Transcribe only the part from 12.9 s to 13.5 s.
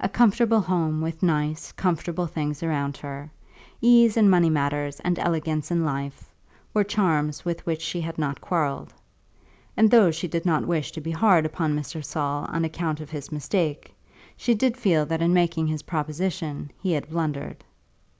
of his